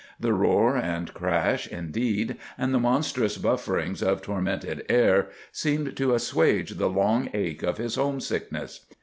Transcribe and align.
The 0.19 0.33
roar 0.33 0.75
and 0.77 1.13
crash, 1.13 1.67
indeed, 1.67 2.37
and 2.57 2.73
the 2.73 2.79
monstrous 2.79 3.37
bufferings 3.37 4.01
of 4.01 4.23
tormented 4.23 4.83
air, 4.89 5.27
seemed 5.51 5.95
to 5.97 6.15
assuage 6.15 6.77
the 6.79 6.89
long 6.89 7.29
ache 7.35 7.61
of 7.61 7.77
his 7.77 7.93
home 7.97 8.19
sickness. 8.19 8.83